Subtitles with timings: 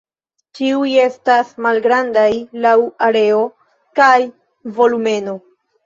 [0.59, 2.27] Ĉiuj estas malgrandaj
[2.65, 2.75] laŭ
[3.11, 3.47] areo
[4.01, 4.21] kaj
[4.81, 5.43] volumeno.